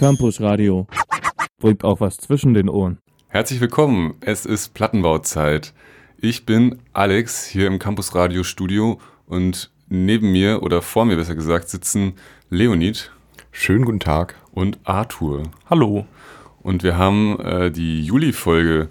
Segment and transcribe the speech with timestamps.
[0.00, 0.86] Campus Radio.
[1.58, 2.96] Bringt auch was zwischen den Ohren.
[3.28, 4.14] Herzlich willkommen.
[4.22, 5.74] Es ist Plattenbauzeit.
[6.16, 11.34] Ich bin Alex hier im Campus Radio Studio und neben mir oder vor mir besser
[11.34, 12.14] gesagt sitzen
[12.48, 13.12] Leonid.
[13.52, 14.36] Schönen guten Tag.
[14.52, 15.42] Und Arthur.
[15.68, 16.06] Hallo.
[16.62, 18.88] Und wir haben äh, die Juli-Folge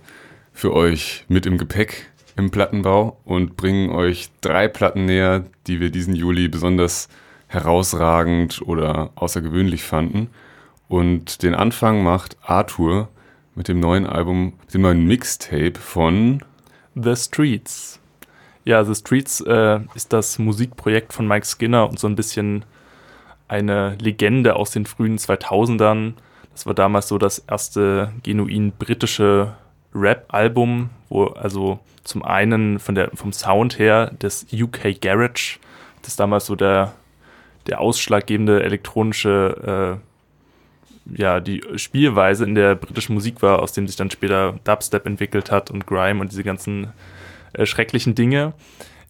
[0.54, 5.90] für euch mit im Gepäck im Plattenbau und bringen euch drei Platten näher, die wir
[5.90, 7.10] diesen Juli besonders
[7.48, 10.30] herausragend oder außergewöhnlich fanden.
[10.90, 13.08] Und den Anfang macht Arthur
[13.56, 16.44] mit dem neuen Album, dem neuen Mixtape von
[16.96, 18.00] The Streets.
[18.66, 22.66] Ja, The Streets äh, ist das Musikprojekt von Mike Skinner und so ein bisschen
[23.48, 26.14] eine Legende aus den frühen 2000ern.
[26.54, 29.56] Das war damals so das erste genuin britische
[29.94, 35.60] Rap-Album, wo also zum einen von der, vom Sound her das UK Garage,
[36.02, 36.94] das damals so der,
[37.68, 40.09] der ausschlaggebende elektronische äh,
[41.16, 45.52] ja, die Spielweise in der britischen Musik war, aus dem sich dann später Dubstep entwickelt
[45.52, 46.94] hat und Grime und diese ganzen
[47.54, 48.54] äh, schrecklichen Dinge,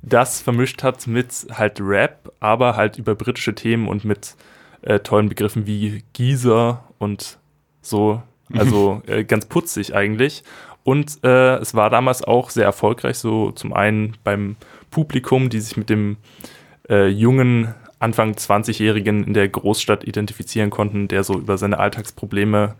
[0.02, 4.36] das vermischt hat mit halt Rap, aber halt über britische Themen und mit
[4.82, 7.38] äh, tollen Begriffen wie Geezer und
[7.82, 8.22] so.
[8.54, 10.44] Also äh, ganz putzig eigentlich.
[10.84, 14.56] Und äh, es war damals auch sehr erfolgreich, so zum einen beim
[14.90, 16.18] Publikum, die sich mit dem
[16.90, 22.76] äh, jungen Anfang 20-Jährigen in der Großstadt identifizieren konnten, der so über seine Alltagsprobleme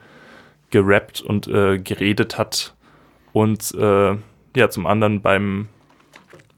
[0.70, 2.74] gerappt und äh, geredet hat.
[3.34, 4.16] Und äh,
[4.56, 5.68] ja, zum anderen beim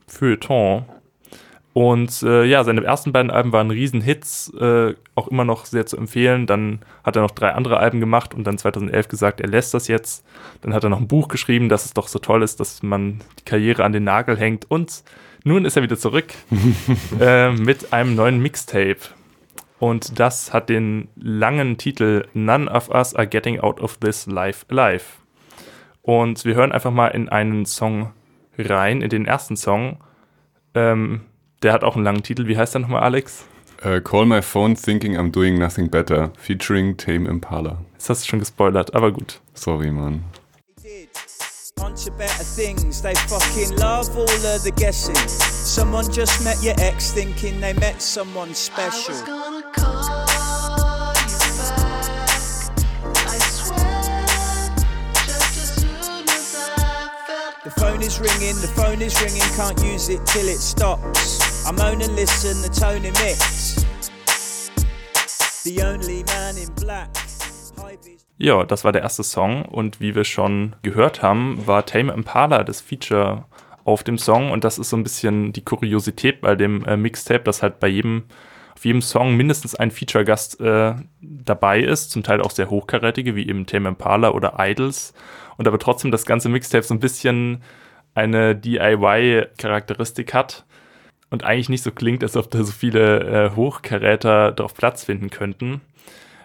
[0.07, 0.85] Feuilleton.
[1.73, 5.95] Und äh, ja, seine ersten beiden Alben waren Riesenhits, äh, auch immer noch sehr zu
[5.95, 6.45] empfehlen.
[6.45, 9.87] Dann hat er noch drei andere Alben gemacht und dann 2011 gesagt, er lässt das
[9.87, 10.25] jetzt.
[10.61, 13.21] Dann hat er noch ein Buch geschrieben, dass es doch so toll ist, dass man
[13.39, 14.69] die Karriere an den Nagel hängt.
[14.69, 15.03] Und
[15.43, 16.33] nun ist er wieder zurück
[17.19, 18.97] äh, mit einem neuen Mixtape.
[19.79, 24.65] Und das hat den langen Titel None of Us Are Getting Out of This Life
[24.69, 25.05] Alive.
[26.03, 28.11] Und wir hören einfach mal in einen Song
[28.57, 29.97] rein, in den ersten Song.
[30.75, 31.21] Ähm,
[31.63, 32.47] der hat auch einen langen Titel.
[32.47, 33.45] Wie heißt der nochmal, Alex?
[33.83, 37.79] Uh, Call My Phone Thinking I'm Doing Nothing Better, featuring Tame Impala.
[37.95, 39.41] Das hast du schon gespoilert, aber gut.
[39.55, 40.23] Sorry, Mann.
[41.81, 43.01] Bunch of better things.
[43.01, 45.15] They fucking love all of the guessing.
[45.15, 49.15] Someone just met your ex thinking they met someone special.
[57.63, 61.65] The phone is ringing, the phone is ringing, can't use it till it stops.
[61.65, 63.81] I moan and listen, the tone emits.
[65.63, 67.30] The only man in black.
[68.37, 72.63] Ja, das war der erste Song und wie wir schon gehört haben, war Tame Impala
[72.63, 73.45] das Feature
[73.83, 77.43] auf dem Song und das ist so ein bisschen die Kuriosität bei dem äh, Mixtape,
[77.43, 78.23] dass halt bei jedem
[78.75, 83.47] auf jedem Song mindestens ein Feature-Gast äh, dabei ist, zum Teil auch sehr hochkarätige, wie
[83.47, 85.13] eben Tame Impala oder Idols
[85.57, 87.61] und aber trotzdem das ganze Mixtape so ein bisschen
[88.15, 90.65] eine DIY-Charakteristik hat
[91.29, 93.19] und eigentlich nicht so klingt, als ob da so viele
[93.51, 95.81] äh, Hochkaräter drauf Platz finden könnten.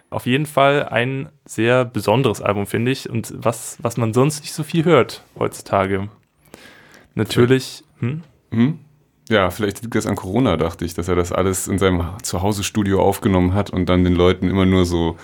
[0.09, 4.53] Auf jeden Fall ein sehr besonderes Album, finde ich, und was, was man sonst nicht
[4.53, 6.09] so viel hört heutzutage.
[7.15, 8.23] Natürlich, hm?
[8.51, 8.79] Hm?
[9.29, 13.01] Ja, vielleicht liegt das an Corona, dachte ich, dass er das alles in seinem Zuhause-Studio
[13.01, 15.17] aufgenommen hat und dann den Leuten immer nur so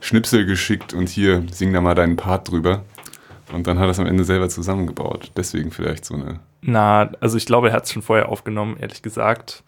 [0.00, 2.82] Schnipsel geschickt und hier, sing da mal deinen Part drüber.
[3.52, 5.30] Und dann hat er es am Ende selber zusammengebaut.
[5.36, 6.40] Deswegen vielleicht so eine.
[6.62, 9.62] Na, also ich glaube, er hat es schon vorher aufgenommen, ehrlich gesagt.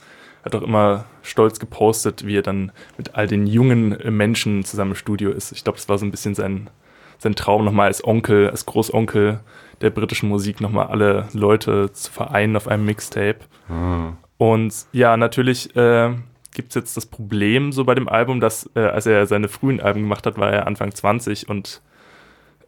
[0.46, 4.92] Hat auch immer stolz gepostet, wie er dann mit all den jungen äh, Menschen zusammen
[4.92, 5.52] im Studio ist.
[5.52, 6.70] Ich glaube, es war so ein bisschen sein,
[7.18, 9.40] sein Traum, nochmal als Onkel, als Großonkel
[9.80, 13.40] der britischen Musik nochmal alle Leute zu vereinen auf einem Mixtape.
[13.68, 14.12] Ah.
[14.38, 16.14] Und ja, natürlich äh,
[16.54, 19.80] gibt es jetzt das Problem so bei dem Album, dass äh, als er seine frühen
[19.80, 21.82] Alben gemacht hat, war er Anfang 20 und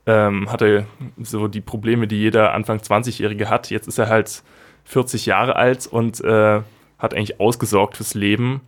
[0.06, 0.86] ähm, hatte
[1.18, 3.70] so die Probleme, die jeder Anfang 20-Jährige hat.
[3.70, 4.42] Jetzt ist er halt
[4.84, 6.62] 40 Jahre alt und äh,
[6.98, 8.60] hat eigentlich ausgesorgt fürs Leben.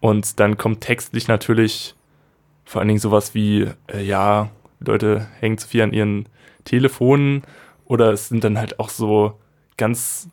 [0.00, 1.94] Und dann kommt textlich natürlich
[2.64, 6.28] vor allen Dingen sowas wie, äh, ja, Leute hängen zu viel an ihren
[6.64, 7.42] Telefonen
[7.84, 9.38] oder es sind dann halt auch so
[9.76, 10.28] ganz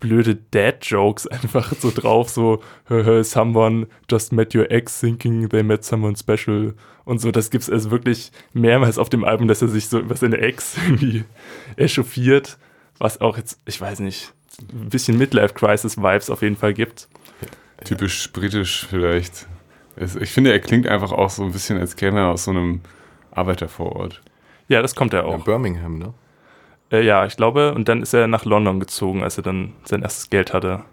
[0.00, 5.62] blöde Dad-Jokes einfach so drauf, so "Hö, hö, someone just met your ex thinking they
[5.62, 6.74] met someone special
[7.04, 7.30] und so.
[7.30, 10.76] Das gibt's also wirklich mehrmals auf dem Album, dass er sich so über seine Ex
[10.86, 11.24] irgendwie
[11.76, 12.58] echauffiert,
[12.98, 17.08] was auch jetzt, ich weiß nicht, ein bisschen Midlife-Crisis-Vibes auf jeden Fall gibt.
[17.84, 19.46] Typisch britisch vielleicht.
[20.20, 22.80] Ich finde, er klingt einfach auch so ein bisschen, als käme er aus so einem
[23.30, 24.20] Arbeitervorort.
[24.68, 25.44] Ja, das kommt er Ja, auch.
[25.44, 26.14] Birmingham, ne?
[26.90, 30.02] Äh, ja, ich glaube, und dann ist er nach London gezogen, als er dann sein
[30.02, 30.84] erstes Geld hatte.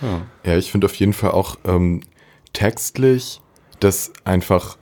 [0.00, 0.22] Ja.
[0.44, 2.00] Ja, ich finde auf jeden Fall auch ähm,
[2.52, 3.40] textlich,
[3.80, 4.76] dass einfach,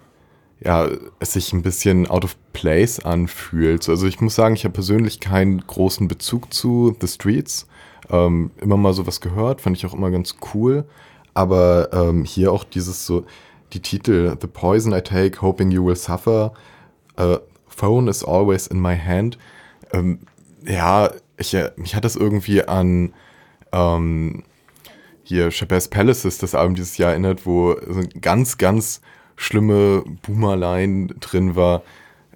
[0.61, 0.89] ja,
[1.21, 3.89] es sich ein bisschen out of place anfühlt.
[3.89, 7.67] Also ich muss sagen, ich habe persönlich keinen großen Bezug zu The Streets.
[8.12, 10.85] Ähm, immer mal sowas gehört, fand ich auch immer ganz cool.
[11.35, 13.25] Aber ähm, hier auch dieses so,
[13.73, 16.53] die Titel The Poison I Take, Hoping You Will Suffer,
[17.17, 19.38] äh, Phone is Always in My Hand.
[19.93, 20.20] Ähm,
[20.64, 23.14] ja, ich, äh, mich hat das irgendwie an
[23.73, 24.44] ähm,
[25.25, 29.00] hier Chabez Palaces, das Album dieses Jahr erinnert, wo so eine ganz, ganz
[29.37, 31.82] schlimme Boomerline drin war.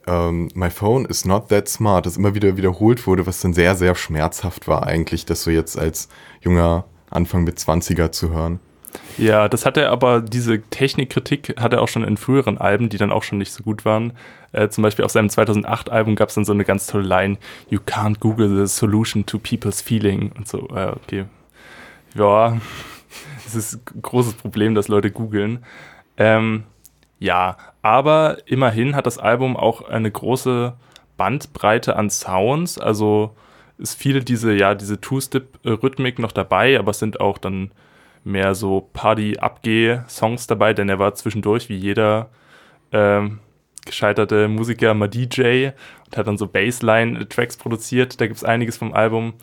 [0.06, 3.74] Ähm, My phone is not that smart, das immer wieder wiederholt wurde, was dann sehr,
[3.74, 6.08] sehr schmerzhaft war eigentlich, das so jetzt als
[6.40, 8.60] junger Anfang mit 20er zu hören.
[9.18, 12.98] Ja, das hat er aber, diese Technikkritik hat er auch schon in früheren Alben, die
[12.98, 14.12] dann auch schon nicht so gut waren.
[14.52, 17.38] Äh, zum Beispiel auf seinem 2008-Album gab es dann so eine ganz tolle Line,
[17.68, 21.24] You can't Google the solution to people's feeling und so, äh, okay.
[22.14, 22.58] Ja,
[23.44, 25.64] das ist ein großes Problem, dass Leute googeln.
[26.16, 26.64] Ähm,
[27.18, 30.74] ja, aber immerhin hat das Album auch eine große
[31.16, 33.34] Bandbreite an Sounds, also
[33.78, 37.70] ist viel diese, ja, diese Two-Step-Rhythmik noch dabei, aber es sind auch dann
[38.24, 42.30] mehr so Party-Abgeh-Songs dabei, denn er war zwischendurch wie jeder
[42.92, 43.38] ähm,
[43.84, 45.70] gescheiterte Musiker mal DJ
[46.06, 48.20] und hat dann so Bassline-Tracks produziert.
[48.20, 49.34] Da gibt es einiges vom Album.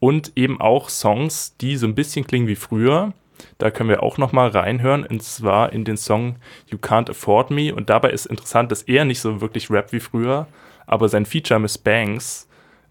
[0.00, 3.14] Und eben auch Songs, die so ein bisschen klingen wie früher.
[3.58, 6.36] Da können wir auch nochmal reinhören, und zwar in den Song
[6.66, 7.74] You Can't Afford Me.
[7.74, 10.46] Und dabei ist interessant, dass er nicht so wirklich rappt wie früher,
[10.86, 12.48] aber sein Feature Miss Banks,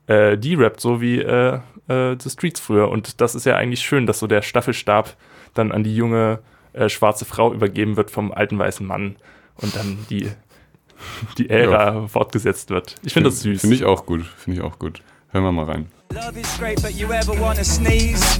[0.07, 2.89] äh, die rappt so wie äh, äh, The Streets früher.
[2.89, 5.15] Und das ist ja eigentlich schön, dass so der Staffelstab
[5.53, 6.39] dann an die junge
[6.73, 9.15] äh, schwarze Frau übergeben wird vom alten weißen Mann
[9.55, 10.29] und dann die,
[11.37, 12.07] die Ära ja.
[12.07, 12.95] fortgesetzt wird.
[13.03, 13.61] Ich finde find, das süß.
[13.61, 14.25] Finde ich auch gut.
[14.37, 15.01] Finde ich auch gut.
[15.29, 15.87] Hören wir mal rein.
[16.13, 18.39] Love is great, but you ever wanna sneeze?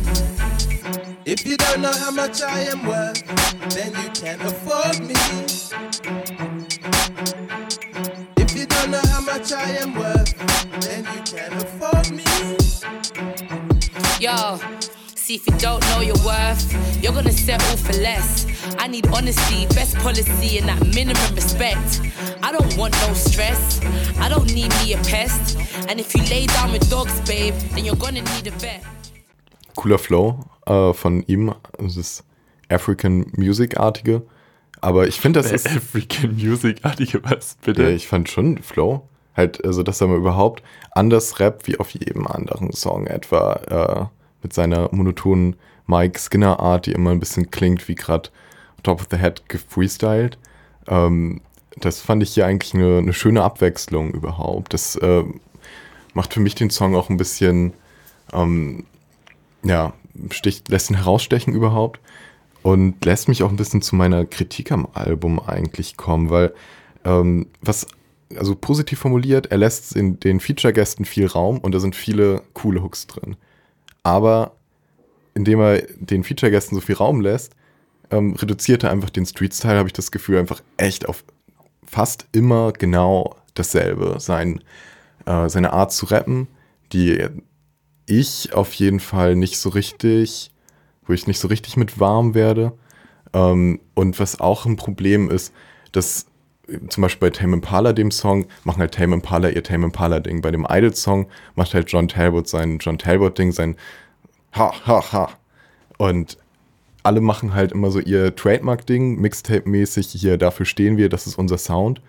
[1.25, 3.23] If you don't know how much I am worth,
[3.73, 5.15] then you can't afford me.
[8.35, 10.33] If you don't know how much I am worth,
[10.81, 12.25] then you can't afford me.
[14.19, 14.59] Yo.
[15.15, 18.45] See if you don't know your worth, you're gonna settle for less.
[18.77, 22.01] I need honesty, best policy, and that minimum respect.
[22.43, 23.79] I don't want no stress,
[24.19, 25.57] I don't need me a pest.
[25.87, 28.83] And if you lay down with dogs, babe, then you're gonna need a vet.
[29.77, 32.23] Cooler Flow äh, von ihm, das
[32.69, 34.23] African Music-artige.
[34.81, 35.67] Aber ich finde, das ist.
[35.67, 37.83] African Music-artige, was bitte?
[37.83, 39.07] Ja, ich fand schon Flow.
[39.35, 40.61] Halt, also, dass er mal überhaupt
[40.91, 44.09] anders rappt wie auf jedem anderen Song etwa.
[44.09, 44.13] Äh,
[44.43, 45.55] mit seiner monotonen
[45.87, 48.29] Mike Skinner Art, die immer ein bisschen klingt wie gerade
[48.83, 50.37] Top of the Head gefreestylt.
[50.87, 51.41] Ähm,
[51.77, 54.73] das fand ich hier eigentlich eine, eine schöne Abwechslung überhaupt.
[54.73, 55.23] Das äh,
[56.13, 57.73] macht für mich den Song auch ein bisschen,
[58.31, 58.85] ähm,
[59.63, 59.93] ja,
[60.31, 61.99] sticht, lässt ihn herausstechen überhaupt
[62.61, 66.53] und lässt mich auch ein bisschen zu meiner Kritik am Album eigentlich kommen, weil
[67.05, 67.87] ähm, was,
[68.35, 72.81] also positiv formuliert, er lässt in den Feature-Gästen viel Raum und da sind viele coole
[72.81, 73.35] Hooks drin
[74.03, 74.57] aber
[75.33, 77.55] indem er den Feature-Gästen so viel Raum lässt,
[78.11, 81.23] ähm, reduziert er einfach den Street-Style, habe ich das Gefühl, einfach echt auf
[81.85, 84.17] fast immer genau dasselbe.
[84.19, 84.61] Sein,
[85.25, 86.47] äh, seine Art zu rappen,
[86.91, 87.25] die
[88.05, 90.51] ich auf jeden Fall nicht so richtig,
[91.05, 92.73] wo ich nicht so richtig mit warm werde.
[93.33, 95.53] Ähm, und was auch ein Problem ist,
[95.91, 96.27] dass
[96.87, 100.41] zum Beispiel bei Tame Impala dem Song, machen halt Tame Impala ihr Tame Impala Ding.
[100.41, 103.75] Bei dem Idol-Song macht halt John Talbot sein John Talbot Ding, sein
[104.55, 105.29] Ha, ha, ha.
[105.97, 106.37] Und
[107.01, 111.57] alle machen halt immer so ihr Trademark-Ding, Mixtape-mäßig, hier, dafür stehen wir, das ist unser
[111.57, 112.01] Sound.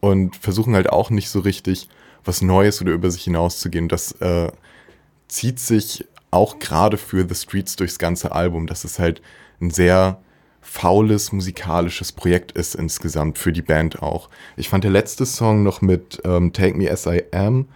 [0.00, 1.88] Und versuchen halt auch nicht so richtig
[2.24, 3.88] was Neues oder über sich hinauszugehen.
[3.88, 4.50] Das äh,
[5.30, 9.20] zieht sich auch gerade für The Streets durchs ganze Album, dass es halt
[9.60, 10.20] ein sehr
[10.60, 14.28] faules musikalisches Projekt ist insgesamt für die Band auch.
[14.56, 17.66] Ich fand der letzte Song noch mit ähm, Take Me As I Am,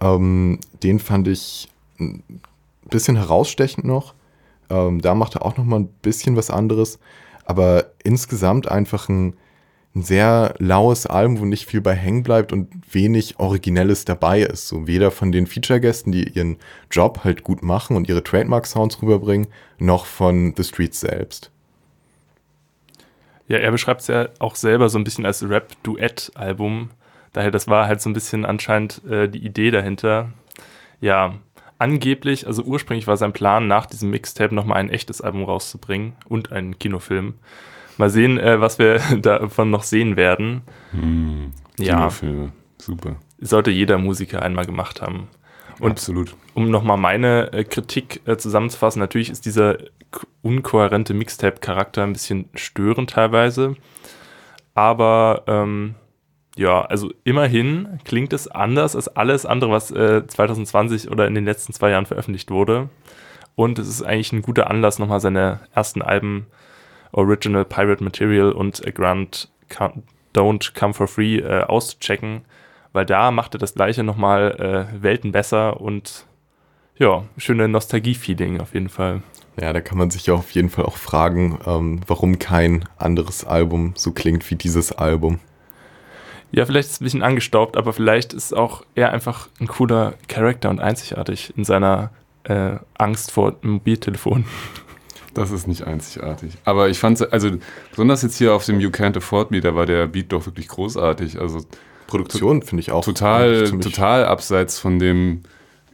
[0.00, 1.68] ähm, den fand ich
[2.00, 2.22] ein
[2.88, 4.14] bisschen herausstechend noch.
[4.70, 6.98] Ähm, da macht er auch noch mal ein bisschen was anderes,
[7.44, 9.34] aber insgesamt einfach ein,
[9.94, 14.68] ein sehr laues Album, wo nicht viel bei hängen bleibt und wenig Originelles dabei ist.
[14.68, 16.56] So weder von den Feature-Gästen, die ihren
[16.90, 21.50] Job halt gut machen und ihre Trademark-Sounds rüberbringen, noch von The Streets selbst.
[23.48, 26.90] Ja, er beschreibt es ja auch selber so ein bisschen als Rap-Duett-Album.
[27.34, 30.30] Daher, das war halt so ein bisschen anscheinend äh, die Idee dahinter.
[31.02, 31.34] Ja,
[31.78, 36.50] angeblich, also ursprünglich war sein Plan, nach diesem Mixtape nochmal ein echtes Album rauszubringen und
[36.50, 37.34] einen Kinofilm.
[37.98, 40.62] Mal sehen, äh, was wir davon noch sehen werden.
[40.92, 42.08] Hm, ja,
[42.78, 43.16] super.
[43.40, 45.28] Sollte jeder Musiker einmal gemacht haben.
[45.80, 46.36] Und Absolut.
[46.54, 49.78] Um nochmal meine äh, Kritik äh, zusammenzufassen, natürlich ist dieser
[50.42, 53.74] unkohärente Mixtape-Charakter ein bisschen störend teilweise.
[54.74, 55.94] Aber ähm,
[56.56, 61.44] Ja, also immerhin klingt es anders als alles andere, was äh, 2020 oder in den
[61.46, 62.88] letzten zwei Jahren veröffentlicht wurde.
[63.54, 66.46] Und es ist eigentlich ein guter Anlass, nochmal seine ersten Alben
[67.12, 69.48] Original Pirate Material und A Grand
[70.34, 72.42] Don't Come for Free äh, auszuchecken,
[72.92, 76.26] weil da macht er das gleiche nochmal äh, Welten besser und
[76.96, 79.22] ja, schöne Nostalgie-Feeling auf jeden Fall.
[79.60, 83.44] Ja, da kann man sich ja auf jeden Fall auch fragen, ähm, warum kein anderes
[83.44, 85.40] Album so klingt wie dieses Album.
[86.52, 90.14] Ja, vielleicht ist es ein bisschen angestaubt, aber vielleicht ist auch er einfach ein cooler
[90.28, 92.10] Charakter und einzigartig in seiner
[92.44, 94.44] äh, Angst vor dem Mobiltelefon.
[95.34, 96.58] Das ist nicht einzigartig.
[96.64, 97.50] Aber ich fand also
[97.90, 100.68] besonders jetzt hier auf dem You Can't Afford Me, da war der Beat doch wirklich
[100.68, 101.40] großartig.
[101.40, 101.60] Also
[102.06, 103.04] Produktion finde ich auch.
[103.04, 105.40] Total, total abseits von dem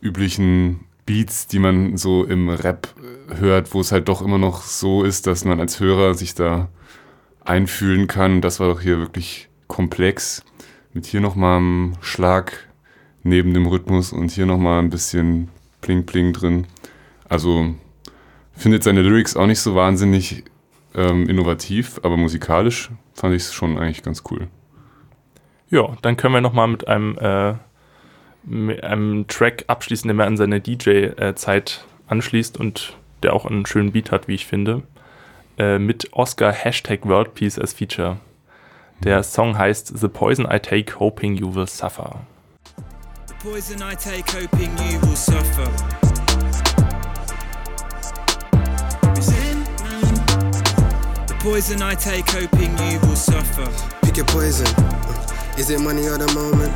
[0.00, 2.88] üblichen Beats, die man so im Rap
[3.36, 6.68] hört, wo es halt doch immer noch so ist, dass man als Hörer sich da
[7.44, 8.40] einfühlen kann.
[8.40, 10.42] Das war doch hier wirklich komplex.
[10.92, 12.68] Mit hier nochmal einem Schlag
[13.22, 15.48] neben dem Rhythmus und hier nochmal ein bisschen
[15.80, 16.66] Pling Pling drin.
[17.28, 17.74] Also
[18.58, 20.44] findet seine Lyrics auch nicht so wahnsinnig
[20.94, 24.48] ähm, innovativ, aber musikalisch fand ich es schon eigentlich ganz cool.
[25.70, 27.54] Ja, dann können wir nochmal mit einem, äh,
[28.44, 33.92] mit einem Track abschließen, der mehr an seine DJ-Zeit anschließt und der auch einen schönen
[33.92, 34.82] Beat hat, wie ich finde.
[35.58, 38.18] Äh, mit Oscar Hashtag World Peace als Feature.
[39.04, 42.20] Der Song heißt The Poison I Take Hoping You Will Suffer.
[43.26, 46.07] The poison I take, hoping you will suffer.
[51.50, 53.66] Poison I take, hoping you will suffer.
[54.02, 54.68] Pick your poison.
[55.56, 56.74] Is it money or the moment?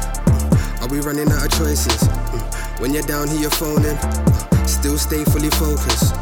[0.80, 2.00] Are we running out of choices?
[2.80, 3.98] When you're down here, you're phoning.
[4.66, 6.14] Still stay fully focused.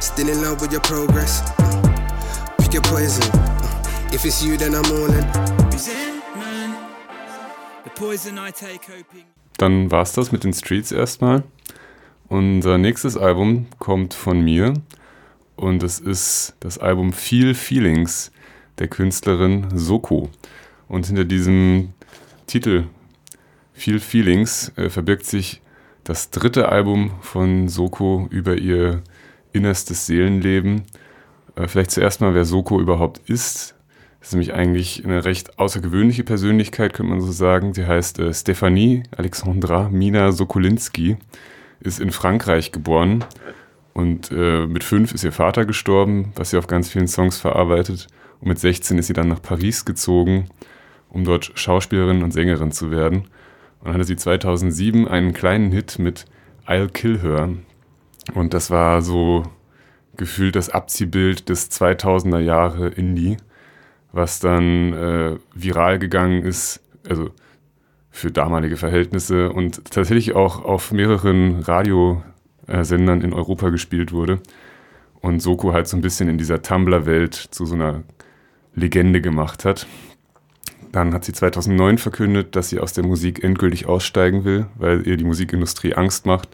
[0.00, 1.40] Still in love with your progress.
[2.58, 3.24] Pick your poison.
[4.12, 5.24] If it's you, then I'm all in.
[7.84, 9.24] The poison I take, hoping.
[9.56, 11.42] Dann war's das mit den Streets erstmal.
[12.28, 14.74] Unser nächstes Album kommt von mir
[15.56, 18.32] und es ist das Album Feel Feelings
[18.78, 20.30] der Künstlerin Soko.
[20.88, 21.92] Und hinter diesem
[22.46, 22.84] Titel
[23.72, 25.60] Feel Feelings äh, verbirgt sich
[26.04, 29.02] das dritte Album von Soko über ihr
[29.52, 30.82] innerstes Seelenleben.
[31.56, 33.74] Äh, vielleicht zuerst mal, wer Soko überhaupt ist.
[34.20, 37.74] Das ist nämlich eigentlich eine recht außergewöhnliche Persönlichkeit, könnte man so sagen.
[37.74, 41.16] Sie heißt äh, Stephanie Alexandra Mina Sokolinski,
[41.80, 43.24] ist in Frankreich geboren
[43.94, 48.08] und äh, mit fünf ist ihr Vater gestorben, was sie auf ganz vielen Songs verarbeitet.
[48.40, 50.48] Und mit 16 ist sie dann nach Paris gezogen,
[51.08, 53.20] um dort Schauspielerin und Sängerin zu werden.
[53.78, 56.26] Und dann hatte sie 2007 einen kleinen Hit mit
[56.66, 57.50] I'll Kill Her.
[58.34, 59.44] Und das war so
[60.16, 63.38] gefühlt das Abziehbild des 2000er Jahre Indie
[64.14, 67.30] was dann äh, viral gegangen ist, also
[68.10, 71.62] für damalige Verhältnisse und tatsächlich auch auf mehreren
[72.68, 74.40] Radiosendern in Europa gespielt wurde.
[75.20, 78.02] Und Soko halt so ein bisschen in dieser Tumblr-Welt zu so einer
[78.74, 79.86] Legende gemacht hat.
[80.92, 85.16] Dann hat sie 2009 verkündet, dass sie aus der Musik endgültig aussteigen will, weil ihr
[85.16, 86.48] die Musikindustrie Angst macht.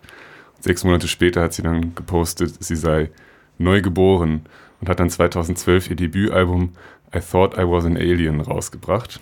[0.61, 3.11] Sechs Monate später hat sie dann gepostet, sie sei
[3.59, 4.43] neu geboren
[4.81, 6.73] und hat dann 2012 ihr Debütalbum
[7.15, 9.21] I Thought I Was an Alien rausgebracht,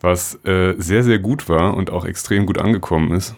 [0.00, 3.36] was äh, sehr, sehr gut war und auch extrem gut angekommen ist.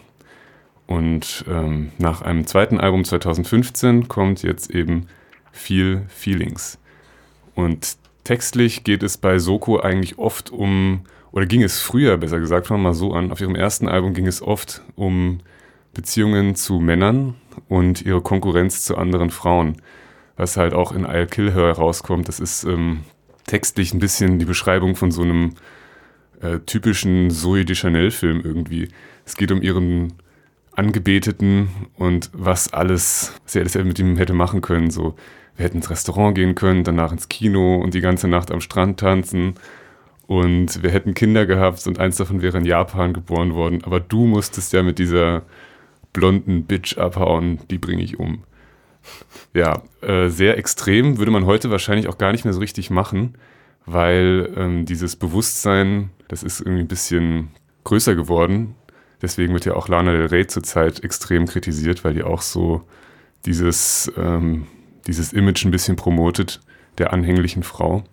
[0.89, 5.05] Und ähm, nach einem zweiten Album 2015 kommt jetzt eben
[5.51, 6.79] Feel Feelings.
[7.53, 12.65] Und textlich geht es bei Soko eigentlich oft um, oder ging es früher, besser gesagt,
[12.65, 13.31] fangen wir mal so an.
[13.31, 15.41] Auf ihrem ersten Album ging es oft um
[15.93, 17.35] Beziehungen zu Männern
[17.67, 19.83] und ihre Konkurrenz zu anderen Frauen.
[20.37, 22.27] Was halt auch in I'll Kill Her rauskommt.
[22.27, 23.01] Das ist ähm,
[23.45, 25.53] textlich ein bisschen die Beschreibung von so einem
[26.41, 28.87] äh, typischen Zoe de Chanel-Film irgendwie.
[29.23, 30.13] Es geht um ihren
[30.79, 34.89] Angebeteten und was alles, was sie alles mit ihm hätte machen können.
[34.89, 35.15] So,
[35.57, 38.99] wir hätten ins Restaurant gehen können, danach ins Kino und die ganze Nacht am Strand
[38.99, 39.55] tanzen.
[40.25, 43.83] Und wir hätten Kinder gehabt und eins davon wäre in Japan geboren worden.
[43.83, 45.41] Aber du musstest ja mit dieser
[46.13, 48.43] blonden Bitch abhauen, die bringe ich um.
[49.53, 53.33] Ja, äh, sehr extrem würde man heute wahrscheinlich auch gar nicht mehr so richtig machen,
[53.85, 57.49] weil ähm, dieses Bewusstsein, das ist irgendwie ein bisschen
[57.83, 58.75] größer geworden.
[59.21, 62.83] Deswegen wird ja auch Lana Del Rey zurzeit extrem kritisiert, weil die auch so
[63.45, 64.67] dieses, ähm,
[65.07, 66.61] dieses Image ein bisschen promotet,
[66.97, 68.03] der anhänglichen Frau.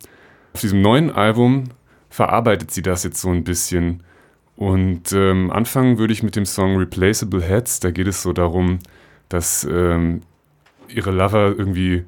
[0.53, 1.65] Auf diesem neuen Album
[2.09, 4.03] verarbeitet sie das jetzt so ein bisschen.
[4.55, 7.79] Und ähm, anfangen würde ich mit dem Song Replaceable Heads.
[7.79, 8.79] Da geht es so darum,
[9.29, 10.21] dass ähm,
[10.87, 12.05] ihre Lover irgendwie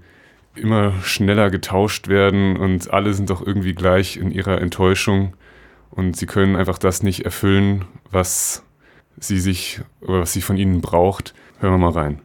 [0.56, 5.36] immer schneller getauscht werden und alle sind doch irgendwie gleich in ihrer Enttäuschung
[5.92, 8.64] und sie können einfach das nicht erfüllen, was
[9.20, 11.34] sie sich oder was sie von ihnen braucht.
[11.60, 12.22] Hören wir mal rein.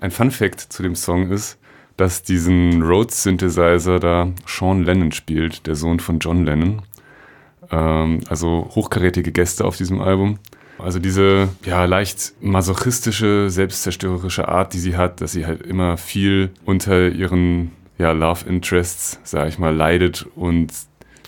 [0.00, 1.58] Ein Fun Fact zu dem Song ist,
[1.96, 6.82] dass diesen Rhodes Synthesizer da Sean Lennon spielt, der Sohn von John Lennon.
[7.70, 10.38] Ähm, also hochkarätige Gäste auf diesem Album.
[10.78, 16.50] Also diese ja leicht masochistische, selbstzerstörerische Art, die sie hat, dass sie halt immer viel
[16.64, 20.72] unter ihren ja, Love Interests, sag ich mal, leidet und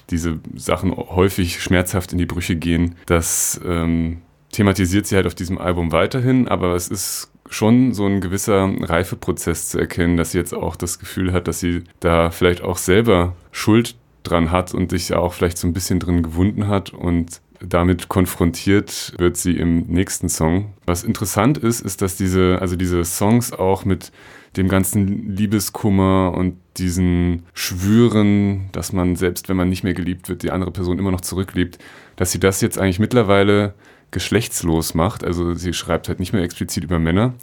[0.08, 2.94] diese Sachen häufig schmerzhaft in die Brüche gehen.
[3.04, 8.20] Das ähm, thematisiert sie halt auf diesem Album weiterhin, aber es ist schon so ein
[8.20, 12.62] gewisser Reifeprozess zu erkennen, dass sie jetzt auch das Gefühl hat, dass sie da vielleicht
[12.62, 16.68] auch selber Schuld dran hat und sich ja auch vielleicht so ein bisschen drin gewunden
[16.68, 20.72] hat und damit konfrontiert wird sie im nächsten Song.
[20.84, 24.10] Was interessant ist, ist, dass diese, also diese Songs auch mit
[24.56, 30.42] dem ganzen Liebeskummer und diesen Schwüren, dass man selbst, wenn man nicht mehr geliebt wird,
[30.42, 31.78] die andere Person immer noch zurückliebt,
[32.16, 33.74] dass sie das jetzt eigentlich mittlerweile
[34.12, 35.24] geschlechtslos macht.
[35.24, 37.34] Also sie schreibt halt nicht mehr explizit über Männer.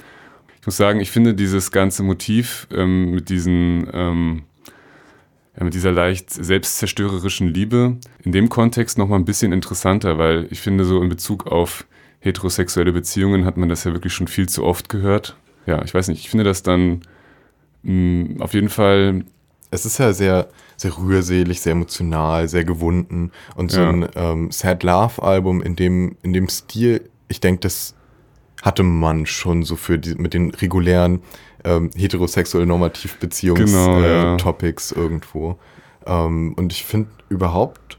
[0.61, 4.43] Ich muss sagen, ich finde dieses ganze Motiv ähm, mit diesen ähm,
[5.61, 10.85] mit dieser leicht selbstzerstörerischen Liebe in dem Kontext nochmal ein bisschen interessanter, weil ich finde,
[10.85, 11.85] so in Bezug auf
[12.19, 15.35] heterosexuelle Beziehungen hat man das ja wirklich schon viel zu oft gehört.
[15.65, 17.01] Ja, ich weiß nicht, ich finde das dann
[17.83, 19.25] mh, auf jeden Fall,
[19.71, 20.47] Es ist ja sehr,
[20.77, 23.31] sehr rührselig, sehr emotional, sehr gewunden.
[23.55, 23.89] Und so Ja.
[23.89, 27.93] ein ähm, Sad Love-Album in dem, in dem Stil, ich denke, das
[28.61, 31.21] hatte man schon so für die, mit den regulären
[31.63, 34.37] ähm, heterosexuell normativ Beziehungs Genau, äh, ja.
[34.95, 35.57] Irgendwo.
[36.05, 37.97] Ähm, und ich finde überhaupt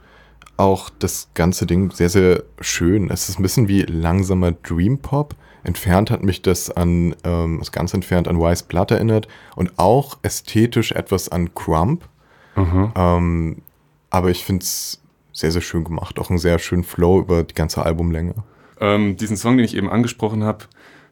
[0.57, 3.11] auch das ganze Ding sehr, sehr schön.
[3.11, 5.35] Es ist ein bisschen wie langsamer Dream Pop.
[5.65, 10.93] Entfernt hat mich das an, ähm, ganz entfernt an Wise Blood erinnert und auch ästhetisch
[10.93, 12.09] etwas an Crump.
[12.55, 13.63] aha, Ähm,
[14.11, 15.01] aber ich finde es
[15.33, 16.19] sehr, sehr schön gemacht.
[16.19, 18.35] Auch einen sehr schönen Flow über die ganze Albumlänge.
[18.81, 20.65] ähm, diesen Song, den ich eben angesprochen habe,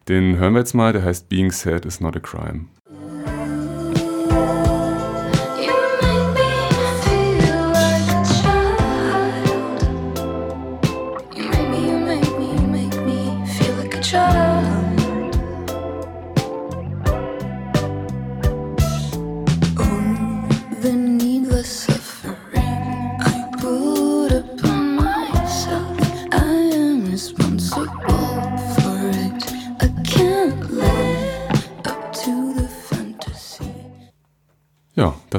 [0.07, 2.65] den hören wir jetzt mal, der heißt Being Sad is not a Crime.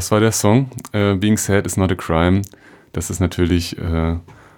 [0.00, 0.70] Das war der Song.
[0.92, 2.40] Äh, Being Sad is not a Crime.
[2.94, 4.16] Das ist natürlich äh,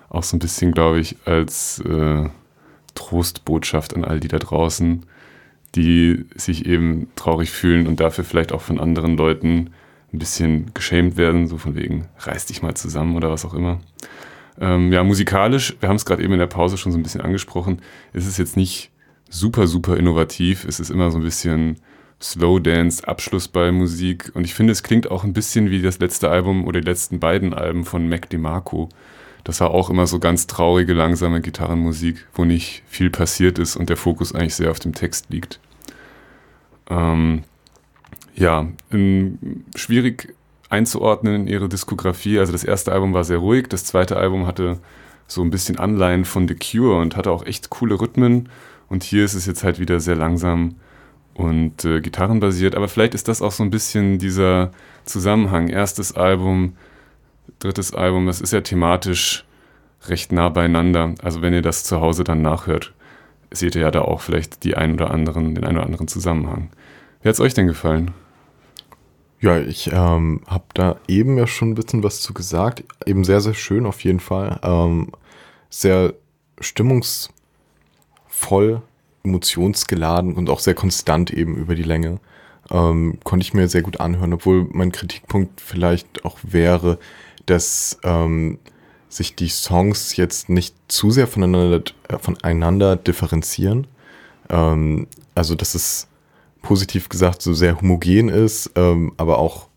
[0.09, 2.29] auch so ein bisschen, glaube ich, als äh,
[2.95, 5.05] Trostbotschaft an all die da draußen,
[5.75, 9.71] die sich eben traurig fühlen und dafür vielleicht auch von anderen Leuten
[10.13, 13.81] ein bisschen geschämt werden, so von wegen, reiß dich mal zusammen oder was auch immer.
[14.61, 17.21] Ähm, ja, musikalisch, wir haben es gerade eben in der Pause schon so ein bisschen
[17.21, 18.93] angesprochen, ist es jetzt nicht
[19.29, 20.65] super, super innovativ.
[20.65, 21.79] Es ist immer so ein bisschen
[22.23, 24.31] Slow Dance, Abschluss bei Musik.
[24.35, 27.19] Und ich finde, es klingt auch ein bisschen wie das letzte Album oder die letzten
[27.19, 28.89] beiden Alben von Mac DeMarco.
[29.45, 33.89] Das war auch immer so ganz traurige, langsame Gitarrenmusik, wo nicht viel passiert ist und
[33.89, 35.59] der Fokus eigentlich sehr auf dem Text liegt.
[36.89, 37.43] Ähm,
[38.37, 40.35] ja, ähm, schwierig
[40.69, 42.39] einzuordnen in ihre Diskografie.
[42.39, 44.79] Also das erste Album war sehr ruhig, das zweite Album hatte
[45.27, 48.49] so ein bisschen Anleihen von The Cure und hatte auch echt coole Rhythmen.
[48.89, 50.77] Und hier ist es jetzt halt wieder sehr langsam
[51.35, 52.75] und äh, gitarrenbasiert.
[52.75, 54.71] Aber vielleicht ist das auch so ein bisschen dieser
[55.05, 55.69] Zusammenhang.
[55.69, 56.77] Erstes Album,
[57.59, 59.45] drittes Album, das ist ja thematisch
[60.09, 61.15] recht nah beieinander.
[61.23, 62.93] Also wenn ihr das zu Hause dann nachhört,
[63.51, 66.71] seht ihr ja da auch vielleicht die ein oder anderen, den einen oder anderen Zusammenhang.
[67.23, 68.13] Wie hat es euch denn gefallen?
[69.41, 72.85] Ja, ich ähm, habe da eben ja schon ein bisschen was zu gesagt.
[73.07, 74.61] Eben sehr, sehr schön auf jeden Fall.
[74.63, 75.11] Ähm,
[75.69, 76.15] sehr
[76.61, 77.33] stimmungsvoll,
[79.25, 82.19] emotionsgeladen und auch sehr konstant eben über die Länge.
[82.71, 86.99] Ähm, konnte ich mir sehr gut anhören, obwohl mein Kritikpunkt vielleicht auch wäre,
[87.47, 88.59] dass ähm,
[89.09, 93.87] sich die Songs jetzt nicht zu sehr voneinander, äh, voneinander differenzieren.
[94.49, 96.09] Ähm, also, dass es
[96.63, 99.69] positiv gesagt so sehr homogen ist, ähm, aber auch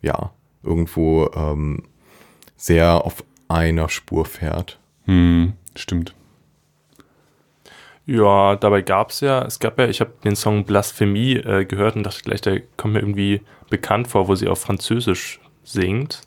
[0.00, 0.30] ja
[0.62, 1.82] irgendwo ähm,
[2.56, 4.78] sehr auf einer Spur fährt.
[5.04, 6.14] Hm, stimmt.
[8.08, 11.94] Ja, dabei gab es ja, es gab ja, ich habe den Song Blasphemie äh, gehört
[11.94, 16.22] und dachte gleich, der kommt mir irgendwie bekannt vor, wo sie auf Französisch singt.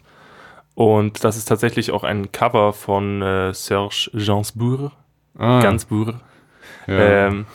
[0.76, 4.92] Und das ist tatsächlich auch ein Cover von äh, Serge Gainsbourg.
[5.40, 6.14] Ah, Gainsbourg.
[6.86, 7.28] ja.
[7.28, 7.48] Ähm,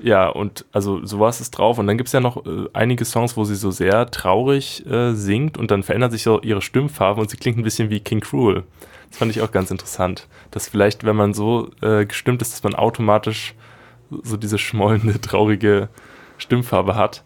[0.00, 1.78] ja, und also sowas ist drauf.
[1.78, 5.12] Und dann gibt es ja noch äh, einige Songs, wo sie so sehr traurig äh,
[5.12, 8.18] singt und dann verändert sich so ihre Stimmfarbe und sie klingt ein bisschen wie King
[8.18, 8.64] Cruel.
[9.10, 10.26] Das fand ich auch ganz interessant.
[10.50, 13.54] Dass vielleicht, wenn man so äh, gestimmt ist, dass man automatisch
[14.22, 15.88] so diese schmollende, traurige
[16.38, 17.24] Stimmfarbe hat.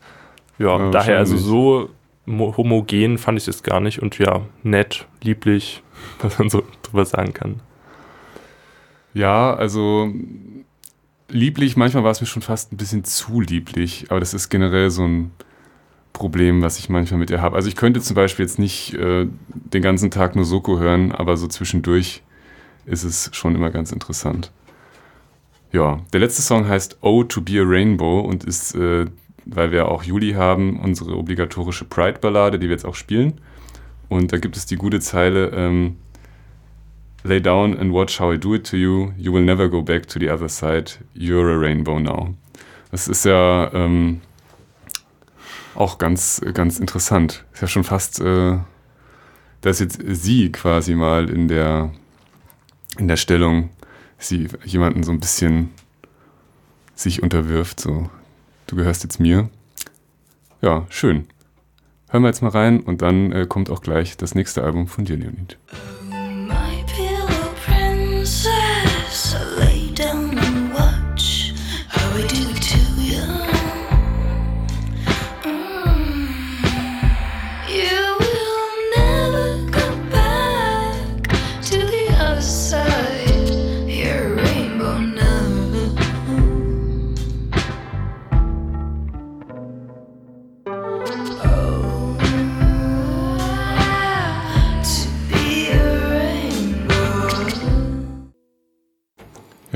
[0.59, 1.91] Ja, Ja, daher also so
[2.25, 5.83] mo- homogen fand ich es gar nicht und ja, nett, lieblich,
[6.21, 7.61] was man so drüber sagen kann.
[9.15, 10.13] Ja, also
[11.29, 14.91] lieblich, manchmal war es mir schon fast ein bisschen zu lieblich, aber das ist generell
[14.91, 15.31] so ein
[16.13, 17.57] Problem, was ich manchmal mit ihr habe.
[17.57, 21.37] Also ich könnte zum Beispiel jetzt nicht äh, den ganzen Tag nur Soko hören, aber
[21.37, 22.23] so zwischendurch
[22.85, 24.51] ist es schon immer ganz interessant.
[25.73, 29.07] Ja, der letzte Song heißt Oh to be a Rainbow und ist, äh,
[29.47, 33.41] weil wir auch Juli haben, unsere obligatorische Pride-Ballade, die wir jetzt auch spielen.
[34.09, 35.97] Und da gibt es die gute Zeile, ähm,
[37.25, 39.13] Lay down and watch how I do it to you.
[39.17, 40.99] You will never go back to the other side.
[41.15, 42.35] You're a rainbow now.
[42.91, 44.21] Das ist ja ähm,
[45.75, 47.45] auch ganz, ganz interessant.
[47.53, 48.59] Ist ja schon fast, äh,
[49.61, 51.93] dass jetzt sie quasi mal in der,
[52.99, 53.71] in der Stellung,
[54.19, 55.71] sie jemanden so ein bisschen
[56.95, 57.81] sich unterwirft.
[57.81, 58.11] So,
[58.67, 59.51] du gehörst jetzt mir.
[60.61, 61.27] Ja, schön.
[62.11, 65.05] Hören wir jetzt mal rein und dann äh, kommt auch gleich das nächste Album von
[65.05, 65.59] dir, Leonid.
[66.11, 66.82] My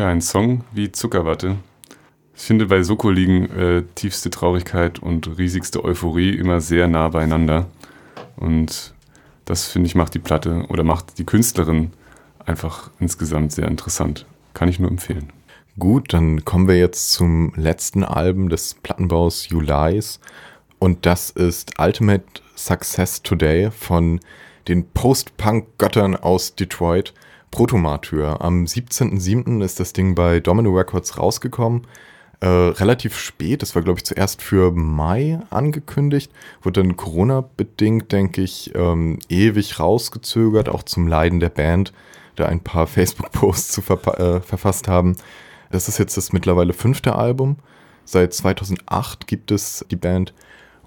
[0.07, 1.57] Ein Song wie Zuckerwatte.
[2.37, 7.67] Ich finde, bei Soko liegen äh, tiefste Traurigkeit und riesigste Euphorie immer sehr nah beieinander.
[8.37, 8.95] Und
[9.47, 11.91] das, finde ich, macht die Platte oder macht die Künstlerin
[12.45, 14.27] einfach insgesamt sehr interessant.
[14.55, 15.33] Kann ich nur empfehlen.
[15.77, 20.21] Gut, dann kommen wir jetzt zum letzten Album des Plattenbaus Julies.
[20.79, 24.21] Und das ist Ultimate Success Today von
[24.69, 27.13] den Post-Punk-Göttern aus Detroit,
[27.57, 28.43] Protomartyr.
[28.43, 29.65] Am 17.07.
[29.65, 31.87] ist das Ding bei Domino Records rausgekommen.
[32.41, 38.43] Äh, relativ spät, das war glaube ich zuerst für Mai angekündigt, wurde dann Corona-bedingt, denke
[38.43, 41.95] ich, ähm, ewig rausgezögert, auch zum Leiden der Band,
[42.35, 45.17] da ein paar Facebook-Posts zu äh, verfasst haben.
[45.71, 47.57] Das ist jetzt das mittlerweile fünfte Album.
[48.05, 50.35] Seit 2008 gibt es die Band.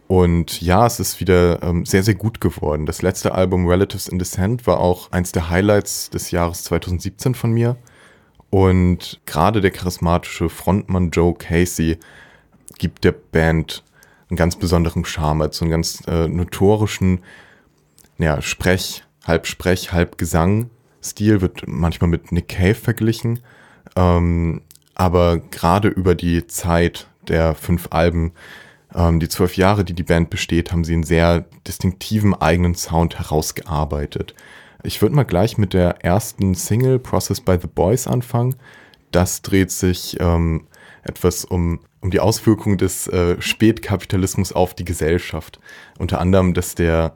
[0.10, 2.88] Und ja, es ist wieder ähm, sehr, sehr gut geworden.
[2.88, 7.52] Das letzte Album Relatives in Descent war auch eins der Highlights des Jahres 2017 von
[7.52, 7.78] mir.
[8.50, 12.00] Und gerade der charismatische Frontmann Joe Casey
[12.80, 13.84] gibt der Band
[14.30, 17.20] einen ganz besonderen Charme, also einen ganz äh, notorischen
[18.18, 23.42] ja, Sprech, halb Sprech, halb Gesang-Stil, wird manchmal mit Nick Cave verglichen.
[23.96, 24.64] Ähm,
[24.96, 28.32] aber gerade über die Zeit der fünf Alben,
[28.96, 33.18] ähm, die zwölf Jahre, die die Band besteht, haben sie einen sehr distinktiven eigenen Sound
[33.18, 34.34] herausgearbeitet.
[34.84, 38.56] Ich würde mal gleich mit der ersten Single Process by the Boys anfangen.
[39.12, 40.68] Das dreht sich ähm,
[41.04, 45.60] etwas um, um die Auswirkungen des äh, Spätkapitalismus auf die Gesellschaft.
[45.98, 47.16] Unter anderem, dass, der,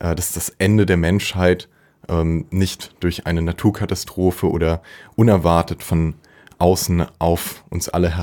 [0.00, 1.68] äh, dass das Ende der Menschheit
[2.08, 4.82] ähm, nicht durch eine Naturkatastrophe oder
[5.14, 6.14] unerwartet von
[6.58, 8.16] außen auf uns alle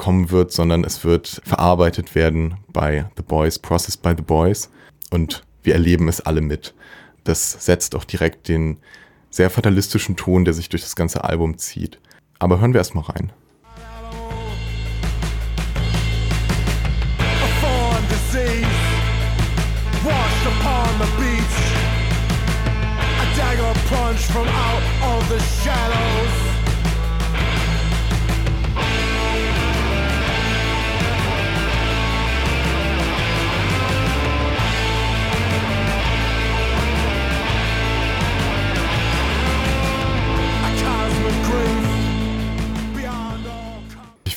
[0.00, 4.70] herabkommen wird, sondern es wird verarbeitet werden bei The Boys, Processed by the Boys.
[5.10, 6.74] Und wir erleben es alle mit.
[7.24, 8.78] Das setzt auch direkt den
[9.28, 12.00] sehr fatalistischen Ton, der sich durch das ganze Album zieht.
[12.38, 13.32] Aber hören wir erstmal rein.
[25.72, 26.49] a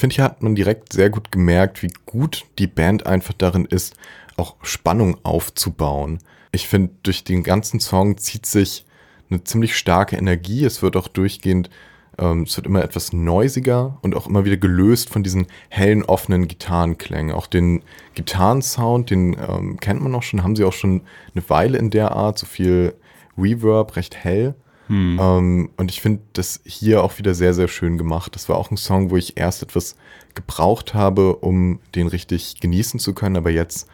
[0.03, 3.95] finde, hier hat man direkt sehr gut gemerkt, wie gut die Band einfach darin ist,
[4.35, 6.19] auch Spannung aufzubauen.
[6.51, 8.85] Ich finde, durch den ganzen Song zieht sich
[9.29, 10.65] eine ziemlich starke Energie.
[10.65, 11.69] Es wird auch durchgehend,
[12.17, 16.49] ähm, es wird immer etwas neusiger und auch immer wieder gelöst von diesen hellen, offenen
[16.49, 17.33] Gitarrenklängen.
[17.33, 17.81] Auch den
[18.13, 22.11] Gitarrensound, den ähm, kennt man auch schon, haben sie auch schon eine Weile in der
[22.11, 22.93] Art, so viel
[23.37, 24.53] Reverb, recht hell.
[24.89, 28.35] Ähm, und ich finde das hier auch wieder sehr, sehr schön gemacht.
[28.35, 29.95] Das war auch ein Song, wo ich erst etwas
[30.35, 33.87] gebraucht habe, um den richtig genießen zu können, aber jetzt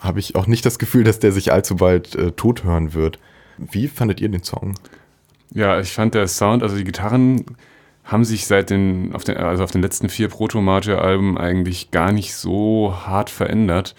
[0.00, 3.18] habe ich auch nicht das Gefühl, dass der sich allzu bald äh, tot hören wird.
[3.56, 4.74] Wie fandet ihr den Song?
[5.50, 7.44] Ja, ich fand der Sound, also die Gitarren
[8.04, 12.34] haben sich seit den, auf den, also auf den letzten vier Proto-Martyr-Alben eigentlich gar nicht
[12.34, 13.94] so hart verändert.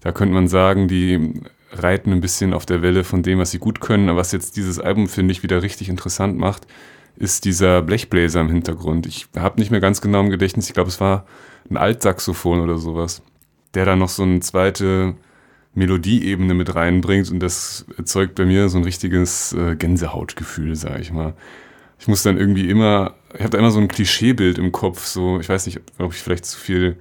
[0.00, 1.34] Da könnte man sagen, die
[1.82, 4.08] reiten ein bisschen auf der Welle von dem, was sie gut können.
[4.08, 6.66] Aber was jetzt dieses Album, finde ich, wieder richtig interessant macht,
[7.16, 9.06] ist dieser Blechbläser im Hintergrund.
[9.06, 11.26] Ich habe nicht mehr ganz genau im Gedächtnis, ich glaube, es war
[11.70, 13.22] ein Altsaxophon oder sowas,
[13.74, 15.14] der da noch so eine zweite
[15.74, 21.12] Melodieebene mit reinbringt und das erzeugt bei mir so ein richtiges äh, Gänsehautgefühl, sage ich
[21.12, 21.34] mal.
[21.98, 25.40] Ich muss dann irgendwie immer, ich habe da immer so ein Klischeebild im Kopf, so,
[25.40, 26.96] ich weiß nicht, ob ich vielleicht zu viel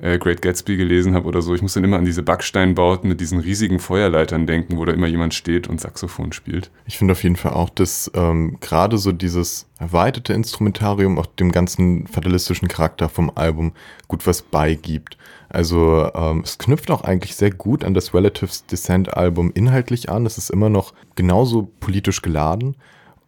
[0.00, 1.54] äh, Great Gatsby gelesen habe oder so.
[1.54, 5.06] Ich muss dann immer an diese Backsteinbauten mit diesen riesigen Feuerleitern denken, wo da immer
[5.06, 6.70] jemand steht und Saxophon spielt.
[6.86, 11.52] Ich finde auf jeden Fall auch, dass ähm, gerade so dieses erweiterte Instrumentarium auch dem
[11.52, 13.72] ganzen fatalistischen Charakter vom Album
[14.08, 15.16] gut was beigibt.
[15.48, 20.26] Also ähm, es knüpft auch eigentlich sehr gut an das Relatives Descent Album inhaltlich an.
[20.26, 22.76] Es ist immer noch genauso politisch geladen.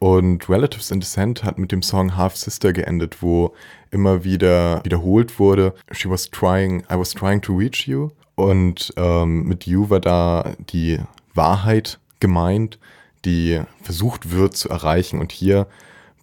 [0.02, 3.54] Und Relatives in Descent hat mit dem Song Half Sister geendet, wo
[3.92, 8.10] immer wieder wiederholt wurde, She was trying, I was trying to reach you.
[8.34, 10.98] Und ähm, mit You war da die
[11.34, 12.80] Wahrheit gemeint,
[13.24, 15.20] die versucht wird zu erreichen.
[15.20, 15.68] Und hier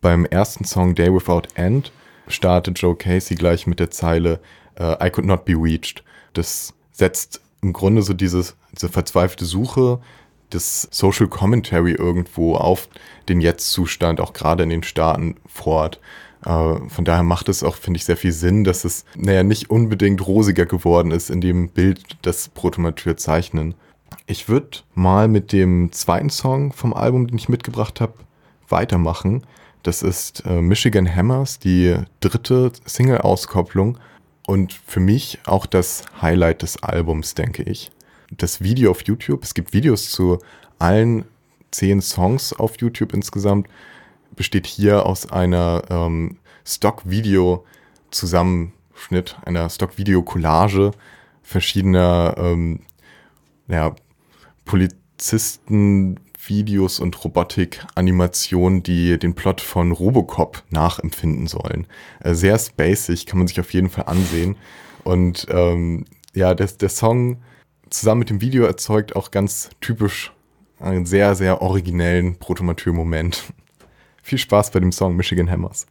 [0.01, 1.93] beim ersten Song Day Without End
[2.27, 4.41] startet Joe Casey gleich mit der Zeile
[4.75, 6.03] äh, I could not be reached.
[6.33, 10.01] Das setzt im Grunde so dieses, diese verzweifelte Suche
[10.49, 12.89] das Social Commentary irgendwo auf
[13.27, 15.99] den Jetzt-Zustand, auch gerade in den Staaten fort.
[16.45, 19.69] Äh, von daher macht es auch, finde ich, sehr viel Sinn, dass es, naja, nicht
[19.69, 23.75] unbedingt rosiger geworden ist in dem Bild, das Protomatur zeichnen.
[24.25, 28.13] Ich würde mal mit dem zweiten Song vom Album, den ich mitgebracht habe,
[28.67, 29.43] weitermachen.
[29.83, 33.97] Das ist äh, Michigan Hammers, die dritte Single-Auskopplung
[34.45, 37.91] und für mich auch das Highlight des Albums, denke ich
[38.37, 39.43] das Video auf YouTube.
[39.43, 40.39] Es gibt Videos zu
[40.77, 41.25] allen
[41.71, 43.67] zehn Songs auf YouTube insgesamt.
[44.35, 50.91] Besteht hier aus einer ähm, Stock-Video-Zusammenschnitt, einer Stock-Video-Collage
[51.41, 52.81] verschiedener ähm,
[53.67, 53.95] ja,
[54.65, 61.87] Polizisten, Videos und Robotik-Animationen, die den Plot von Robocop nachempfinden sollen.
[62.23, 64.55] Äh, sehr spacig, kann man sich auf jeden Fall ansehen.
[65.03, 67.41] Und ähm, ja, der, der Song
[67.89, 70.31] zusammen mit dem Video erzeugt auch ganz typisch
[70.79, 73.53] einen sehr, sehr originellen Protomatur-Moment.
[74.23, 75.87] Viel Spaß bei dem Song Michigan Hammers.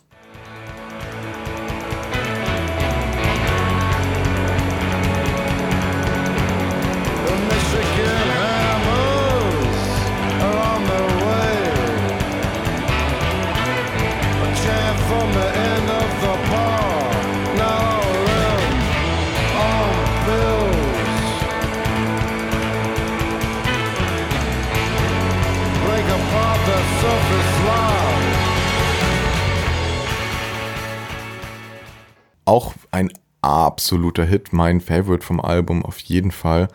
[32.90, 36.68] Ein absoluter Hit, mein Favorite vom Album auf jeden Fall.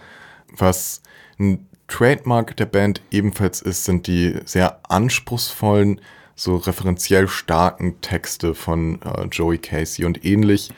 [0.55, 1.01] Was
[1.39, 6.01] ein Trademark der Band ebenfalls ist, sind die sehr anspruchsvollen,
[6.35, 10.71] so referenziell starken Texte von äh, Joey Casey und ähnlich,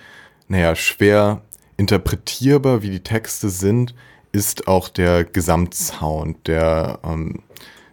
[0.48, 1.42] naja, schwer
[1.78, 3.96] interpretierbar wie die Texte sind,
[4.32, 7.42] ist auch der Gesamtsound, der ähm,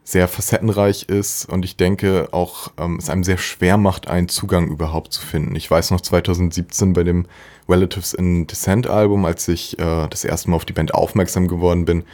[0.05, 4.69] sehr facettenreich ist und ich denke auch ähm, es einem sehr schwer macht, einen Zugang
[4.69, 5.55] überhaupt zu finden.
[5.55, 7.27] Ich weiß noch 2017 bei dem
[7.69, 11.85] Relatives in Descent Album, als ich äh, das erste Mal auf die Band aufmerksam geworden
[11.85, 12.05] bin,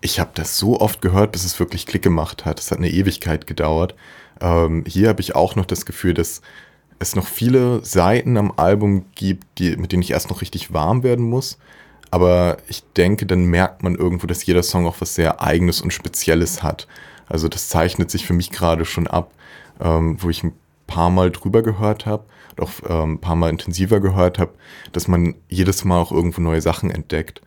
[0.00, 2.60] ich habe das so oft gehört, bis es wirklich Klick gemacht hat.
[2.60, 3.94] Es hat eine Ewigkeit gedauert.
[4.40, 6.42] Ähm, hier habe ich auch noch das Gefühl, dass
[6.98, 11.02] es noch viele Seiten am Album gibt, die, mit denen ich erst noch richtig warm
[11.02, 11.58] werden muss.
[12.10, 15.92] Aber ich denke, dann merkt man irgendwo, dass jeder Song auch was sehr Eigenes und
[15.92, 16.86] Spezielles hat.
[17.28, 19.32] Also das zeichnet sich für mich gerade schon ab,
[19.80, 20.52] ähm, wo ich ein
[20.86, 22.24] paar Mal drüber gehört habe
[22.60, 24.52] auch ähm, ein paar Mal intensiver gehört habe,
[24.92, 27.42] dass man jedes Mal auch irgendwo neue Sachen entdeckt.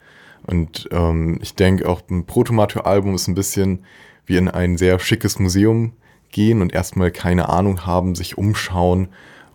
[0.46, 3.86] Und ähm, ich denke auch ein Protomator-Album ist ein bisschen
[4.26, 5.94] wie in ein sehr schickes Museum
[6.32, 9.10] gehen und erstmal keine Ahnung haben, sich umschauen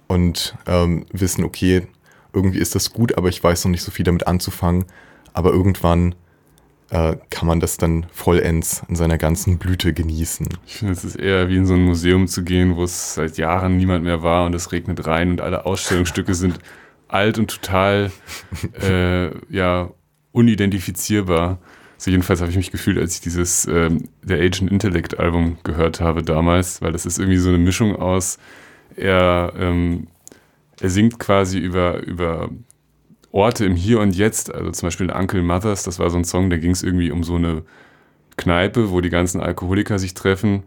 [0.08, 1.86] und ähm, wissen, okay,
[2.32, 4.84] irgendwie ist das gut, aber ich weiß noch nicht so viel damit anzufangen.
[5.32, 6.14] Aber irgendwann
[6.94, 10.46] äh, kann man das dann vollends in seiner ganzen Blüte genießen.
[10.64, 13.36] Ich finde, es ist eher wie in so ein Museum zu gehen, wo es seit
[13.36, 16.60] Jahren niemand mehr war und es regnet rein und alle Ausstellungsstücke sind
[17.08, 18.12] alt und total
[18.80, 19.90] äh, ja,
[20.30, 21.58] unidentifizierbar.
[21.96, 26.00] So jedenfalls habe ich mich gefühlt, als ich dieses ähm, der Agent Intellect Album gehört
[26.00, 28.38] habe damals, weil das ist irgendwie so eine Mischung aus,
[28.94, 30.06] er, ähm,
[30.80, 32.50] er singt quasi über, über
[33.34, 36.50] Orte im Hier und Jetzt, also zum Beispiel Uncle Mothers, das war so ein Song,
[36.50, 37.62] da ging es irgendwie um so eine
[38.36, 40.62] Kneipe, wo die ganzen Alkoholiker sich treffen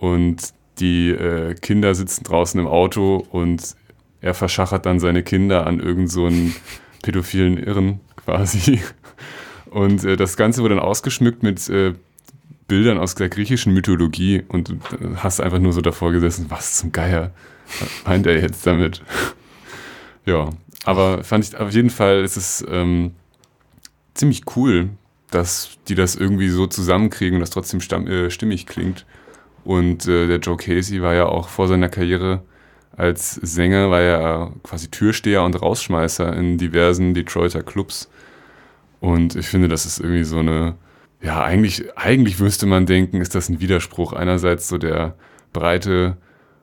[0.00, 3.76] und die äh, Kinder sitzen draußen im Auto und
[4.20, 6.56] er verschachert dann seine Kinder an irgend so einen
[7.02, 8.80] pädophilen Irren quasi.
[9.70, 11.94] Und äh, das Ganze wurde dann ausgeschmückt mit äh,
[12.66, 16.78] Bildern aus der griechischen Mythologie und du äh, hast einfach nur so davor gesessen, was
[16.78, 17.30] zum Geier
[18.04, 19.02] meint er jetzt damit?
[20.26, 20.50] ja,
[20.84, 23.12] aber fand ich auf jeden Fall ist es ähm,
[24.14, 24.90] ziemlich cool,
[25.30, 29.06] dass die das irgendwie so zusammenkriegen und das trotzdem stamm, äh, stimmig klingt.
[29.64, 32.42] Und äh, der Joe Casey war ja auch vor seiner Karriere
[32.96, 38.10] als Sänger, war ja quasi Türsteher und Rausschmeißer in diversen Detroiter Clubs.
[39.00, 40.76] Und ich finde, das ist irgendwie so eine,
[41.22, 44.12] ja, eigentlich, eigentlich müsste man denken, ist das ein Widerspruch.
[44.12, 45.14] Einerseits so der
[45.52, 46.16] breite,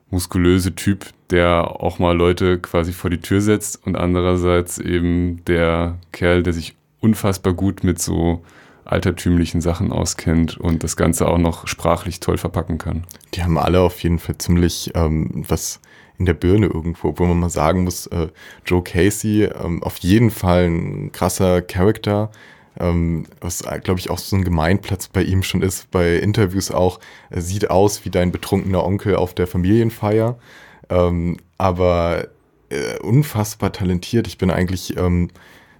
[0.09, 5.97] muskulöse Typ, der auch mal Leute quasi vor die Tür setzt und andererseits eben der
[6.11, 8.43] Kerl, der sich unfassbar gut mit so
[8.85, 13.03] altertümlichen Sachen auskennt und das Ganze auch noch sprachlich toll verpacken kann.
[13.35, 15.79] Die haben alle auf jeden Fall ziemlich ähm, was
[16.17, 18.27] in der Birne irgendwo, wo man mal sagen muss, äh,
[18.65, 22.29] Joe Casey, ähm, auf jeden Fall ein krasser Charakter,
[22.79, 26.99] ähm, was glaube ich auch so ein Gemeinplatz bei ihm schon ist, bei Interviews auch,
[27.29, 30.37] er sieht aus wie dein betrunkener Onkel auf der Familienfeier,
[30.89, 32.27] ähm, aber
[32.69, 34.27] äh, unfassbar talentiert.
[34.27, 35.29] Ich bin eigentlich ähm,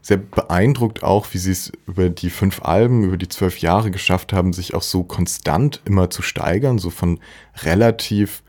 [0.01, 4.33] sehr beeindruckt auch, wie sie es über die fünf Alben, über die zwölf Jahre geschafft
[4.33, 7.19] haben, sich auch so konstant immer zu steigern, so von
[7.63, 8.43] relativ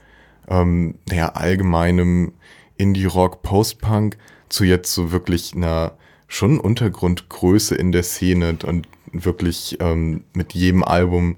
[0.49, 2.33] ähm, naja, allgemeinem
[2.77, 4.17] Indie-Rock, Post-Punk
[4.49, 5.93] zu jetzt so wirklich einer
[6.31, 11.37] schon Untergrundgröße in der Szene und wirklich ähm, mit jedem Album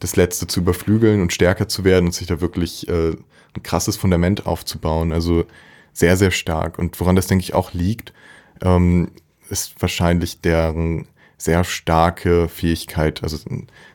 [0.00, 3.96] das letzte zu überflügeln und stärker zu werden und sich da wirklich äh, ein krasses
[3.96, 5.12] Fundament aufzubauen.
[5.12, 5.44] Also
[5.92, 6.80] sehr, sehr stark.
[6.80, 8.12] Und woran das, denke ich, auch liegt,
[8.60, 9.12] ähm,
[9.50, 11.06] ist wahrscheinlich deren
[11.38, 13.38] sehr starke Fähigkeit, also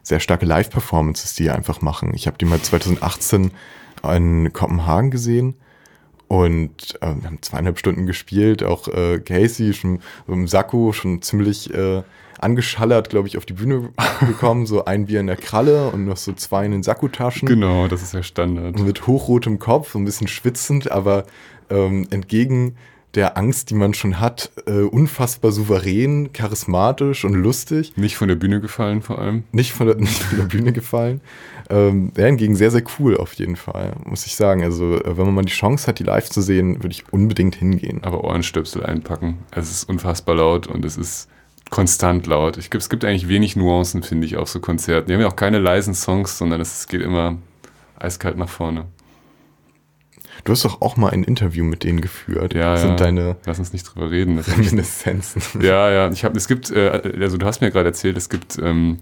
[0.04, 2.14] sehr starke Live-Performances, die die einfach machen.
[2.14, 3.52] Ich habe die mal 2018
[4.04, 5.56] in Kopenhagen gesehen
[6.30, 8.64] und äh, wir haben zweieinhalb Stunden gespielt.
[8.64, 12.04] Auch äh, Casey schon im Sakko schon ziemlich äh,
[12.40, 13.90] angeschallert, glaube ich, auf die Bühne
[14.28, 14.68] gekommen.
[14.68, 17.48] so ein Bier in der Kralle und noch so zwei in den Sakkotaschen.
[17.48, 18.80] Genau, das ist ja Standard.
[18.80, 21.26] Und mit hochrotem Kopf, so ein bisschen schwitzend, aber
[21.72, 22.76] ähm, entgegen
[23.16, 27.94] der Angst, die man schon hat, äh, unfassbar souverän, charismatisch und lustig.
[27.98, 29.44] Nicht von der Bühne gefallen vor allem.
[29.52, 31.22] Nicht von der, nicht von der Bühne gefallen.
[31.70, 34.64] Ähm, ja, hingegen sehr, sehr cool auf jeden Fall, muss ich sagen.
[34.64, 37.56] Also, äh, wenn man mal die Chance hat, die live zu sehen, würde ich unbedingt
[37.56, 38.04] hingehen.
[38.04, 39.40] Aber Ohrenstöpsel einpacken.
[39.52, 41.30] Es ist unfassbar laut und es ist
[41.72, 42.58] konstant laut.
[42.58, 45.08] Ich, es gibt eigentlich wenig Nuancen, finde ich, auf so Konzerten.
[45.08, 47.38] Die haben ja auch keine leisen Songs, sondern es geht immer
[47.98, 48.86] eiskalt nach vorne.
[50.44, 52.54] Du hast doch auch mal ein Interview mit denen geführt.
[52.54, 52.96] Ja, das sind ja.
[52.96, 54.38] deine Lass uns nicht drüber reden.
[54.38, 55.42] Das Reminiszenzen.
[55.62, 56.12] ja, ja.
[56.12, 59.00] Ich habe, es gibt, äh, also du hast mir gerade erzählt, es gibt ähm,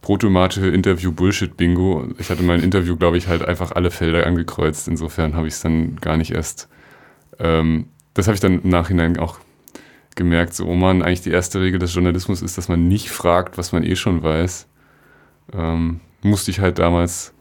[0.00, 2.08] protomatische Interview-Bullshit-Bingo.
[2.18, 4.88] Ich hatte mein Interview, glaube ich, halt einfach alle Felder angekreuzt.
[4.88, 6.68] Insofern habe ich es dann gar nicht erst.
[7.38, 9.38] Ähm, das habe ich dann im Nachhinein auch
[10.14, 10.54] gemerkt.
[10.54, 13.72] So, oh Mann, eigentlich die erste Regel des Journalismus ist, dass man nicht fragt, was
[13.72, 14.66] man eh schon weiß.
[15.54, 17.32] Ähm, musste ich halt damals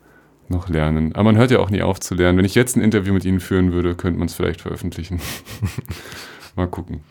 [0.52, 1.14] noch lernen.
[1.16, 2.38] Aber man hört ja auch nie auf zu lernen.
[2.38, 5.20] Wenn ich jetzt ein Interview mit Ihnen führen würde, könnte man es vielleicht veröffentlichen.
[6.56, 7.02] Mal gucken.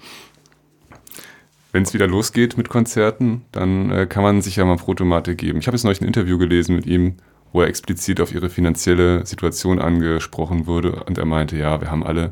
[1.72, 5.60] Wenn es wieder losgeht mit Konzerten, dann äh, kann man sich ja mal Protomate geben.
[5.60, 7.14] Ich habe jetzt neulich ein Interview gelesen mit ihm,
[7.52, 11.04] wo er explizit auf ihre finanzielle Situation angesprochen wurde.
[11.04, 12.30] Und er meinte, ja, wir haben alle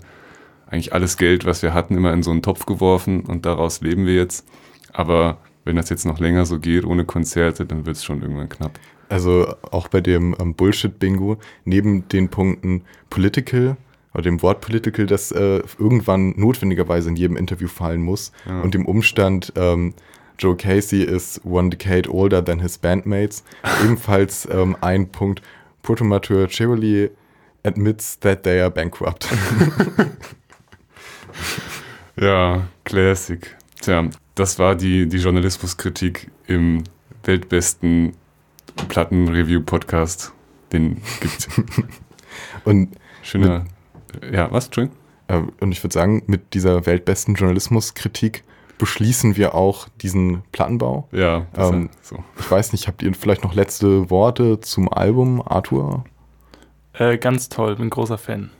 [0.66, 4.07] eigentlich alles Geld, was wir hatten, immer in so einen Topf geworfen und daraus leben
[4.07, 4.47] wir jetzt.
[4.92, 8.48] Aber wenn das jetzt noch länger so geht, ohne Konzerte, dann wird es schon irgendwann
[8.48, 8.79] knapp.
[9.09, 13.77] Also auch bei dem ähm, Bullshit-Bingo, neben den Punkten Political
[14.15, 18.61] oder dem Wort Political, das äh, irgendwann notwendigerweise in jedem Interview fallen muss Ja.
[18.61, 19.94] und dem Umstand, ähm,
[20.38, 23.42] Joe Casey is one decade older than his bandmates,
[23.85, 25.42] ebenfalls ähm, ein Punkt,
[25.83, 27.11] Protomateur cheerily
[27.65, 29.29] admits that they are bankrupt.
[32.21, 33.56] Ja, Classic.
[33.81, 36.83] Tja, das war die, die Journalismuskritik im
[37.25, 38.15] weltbesten
[38.88, 40.33] Plattenreview-Podcast,
[40.72, 41.48] den gibt.
[42.64, 43.64] und Schöner.
[44.33, 44.66] Ja, was?
[44.66, 44.96] Entschuldigung?
[45.29, 48.44] Äh, Und ich würde sagen, mit dieser weltbesten Journalismuskritik
[48.79, 51.08] beschließen wir auch diesen Plattenbau.
[51.12, 51.46] Ja.
[51.56, 52.22] Ähm, so.
[52.38, 56.04] Ich weiß nicht, habt ihr vielleicht noch letzte Worte zum Album, Arthur?
[56.94, 58.50] Äh, ganz toll, bin großer Fan.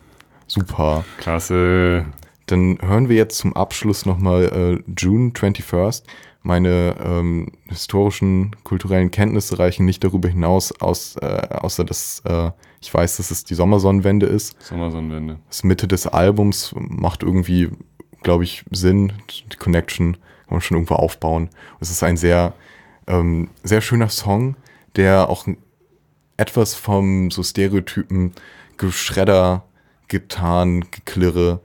[0.47, 1.05] Super.
[1.19, 2.07] Klasse.
[2.47, 4.45] Dann hören wir jetzt zum Abschluss nochmal
[4.87, 6.03] äh, June 21st.
[6.49, 12.95] Meine ähm, historischen, kulturellen Kenntnisse reichen nicht darüber hinaus, aus, äh, außer dass äh, ich
[12.95, 14.57] weiß, dass es die Sommersonnenwende ist.
[14.63, 15.41] Sommersonnenwende.
[15.47, 17.69] Das Mitte des Albums macht irgendwie,
[18.23, 19.13] glaube ich, Sinn.
[19.53, 21.51] Die Connection kann man schon irgendwo aufbauen.
[21.81, 22.55] Es ist ein sehr,
[23.07, 24.57] ähm, sehr schöner Song,
[24.97, 25.47] der auch
[26.39, 28.33] etwas vom so Stereotypen
[28.79, 29.65] Geschredder,
[30.09, 31.61] Gitarren, Geklirre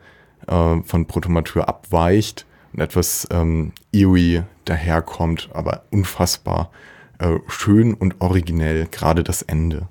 [0.46, 2.46] äh, von Protomatur abweicht
[2.80, 6.72] etwas ähm, eerie daherkommt, aber unfassbar
[7.20, 9.88] äh, schön und originell, gerade das Ende.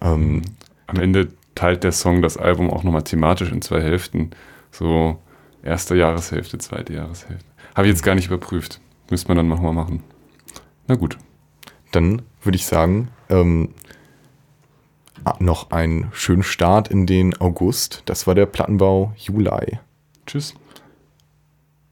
[0.00, 0.42] Ähm,
[0.86, 4.30] Am Ende teilt der Song das Album auch nochmal thematisch in zwei Hälften.
[4.70, 5.18] So
[5.62, 7.44] erste Jahreshälfte, zweite Jahreshälfte.
[7.74, 8.80] Habe ich jetzt gar nicht überprüft.
[9.10, 10.02] Müsste man dann nochmal machen.
[10.86, 11.18] Na gut.
[11.92, 13.74] dann würde ich sagen, ähm,
[15.38, 18.02] noch einen schönen Start in den August.
[18.06, 19.78] Das war der Plattenbau Juli.
[20.26, 20.54] Tschüss.